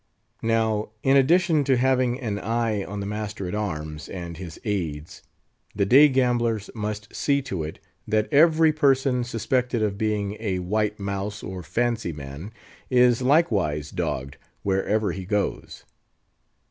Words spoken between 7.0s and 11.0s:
see to it, that every person suspected of being a white